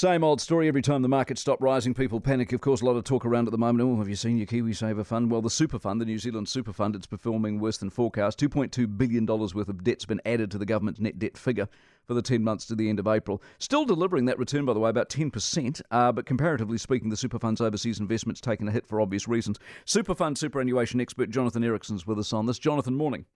[0.00, 0.66] Same old story.
[0.66, 2.54] Every time the markets stop rising, people panic.
[2.54, 3.86] Of course, a lot of talk around at the moment.
[3.86, 5.30] Oh, have you seen your KiwiSaver fund?
[5.30, 8.40] Well, the super fund, the New Zealand super fund, it's performing worse than forecast.
[8.40, 11.68] $2.2 billion worth of debt's been added to the government's net debt figure
[12.06, 13.42] for the 10 months to the end of April.
[13.58, 17.38] Still delivering that return, by the way, about 10%, uh, but comparatively speaking, the super
[17.38, 19.58] fund's overseas investments taken a hit for obvious reasons.
[19.84, 22.58] Super fund superannuation expert Jonathan Eriksen's with us on this.
[22.58, 23.26] Jonathan, morning.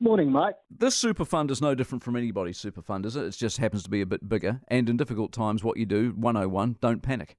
[0.00, 0.54] Morning, Mike.
[0.70, 3.24] This super fund is no different from anybody's super fund, is it?
[3.24, 4.60] It just happens to be a bit bigger.
[4.68, 7.36] And in difficult times, what you do, 101, don't panic.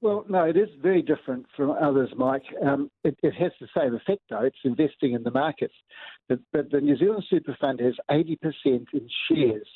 [0.00, 2.44] Well, no, it is very different from others, Mike.
[2.64, 4.42] Um, it, it, has the same effect, though.
[4.42, 5.74] It's investing in the markets.
[6.28, 9.68] But, but the New Zealand Super Fund has 80% in shares,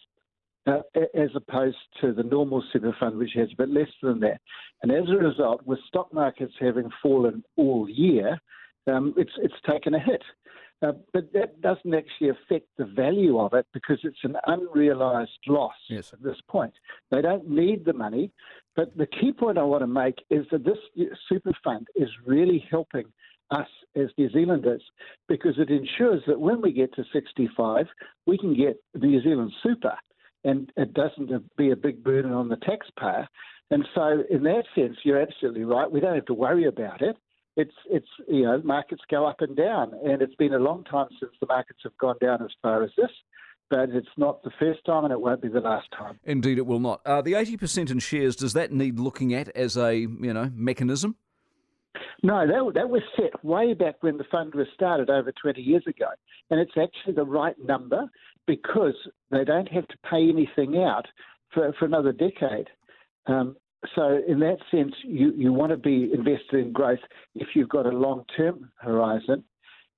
[0.69, 0.83] uh,
[1.15, 4.41] as opposed to the normal super fund, which has a bit less than that.
[4.83, 8.39] And as a result, with stock markets having fallen all year,
[8.87, 10.23] um, it's, it's taken a hit.
[10.83, 15.73] Uh, but that doesn't actually affect the value of it because it's an unrealized loss
[15.89, 16.13] yes.
[16.13, 16.73] at this point.
[17.11, 18.31] They don't need the money.
[18.75, 20.77] But the key point I want to make is that this
[21.29, 23.07] super fund is really helping
[23.51, 24.83] us as New Zealanders
[25.29, 27.87] because it ensures that when we get to 65,
[28.27, 29.97] we can get New Zealand super
[30.45, 33.27] and it doesn't be a big burden on the taxpayer.
[33.71, 35.91] And so, in that sense, you're absolutely right.
[35.91, 37.17] We don't have to worry about it
[37.57, 41.09] it's it's you know markets go up and down, and it's been a long time
[41.19, 43.11] since the markets have gone down as far as this.
[43.69, 46.21] But it's not the first time, and it won't be the last time.
[46.23, 47.01] Indeed, it will not.
[47.05, 50.51] Uh, the eighty percent in shares does that need looking at as a you know
[50.55, 51.17] mechanism?
[52.23, 55.85] No, that, that was set way back when the fund was started over 20 years
[55.87, 56.07] ago.
[56.51, 58.07] And it's actually the right number
[58.47, 58.95] because
[59.31, 61.07] they don't have to pay anything out
[61.53, 62.69] for, for another decade.
[63.27, 63.57] Um,
[63.95, 66.99] so in that sense, you, you want to be invested in growth
[67.35, 69.45] if you've got a long-term horizon,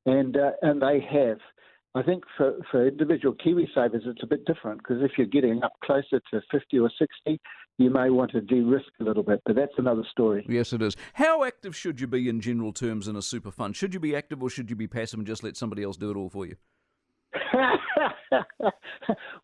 [0.06, 1.38] and uh, and they have.
[1.94, 5.72] I think for, for individual KiwiSavers, it's a bit different because if you're getting up
[5.82, 7.40] closer to 50 or 60,
[7.78, 10.44] you may want to de risk a little bit, but that's another story.
[10.48, 10.96] Yes, it is.
[11.14, 13.74] How active should you be in general terms in a super fund?
[13.74, 16.10] Should you be active or should you be passive and just let somebody else do
[16.10, 16.56] it all for you?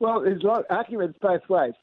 [0.01, 1.75] well, there's arguments both ways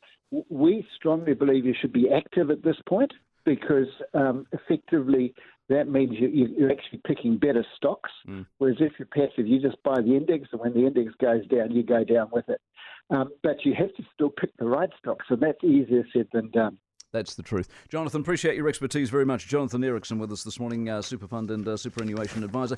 [0.49, 3.11] we strongly believe you should be active at this point
[3.45, 5.33] because um, effectively
[5.69, 8.11] that means you, are actually picking better stocks.
[8.27, 8.45] Mm.
[8.57, 11.71] Whereas if you're passive, you just buy the index, and when the index goes down,
[11.71, 12.61] you go down with it.
[13.09, 16.49] Um, but you have to still pick the right stocks, and that's easier said than
[16.51, 16.77] done.
[17.11, 17.67] That's the truth.
[17.89, 19.47] Jonathan, appreciate your expertise very much.
[19.47, 22.75] Jonathan Eriksen with us this morning, uh, Superfund and uh, Superannuation Advisor.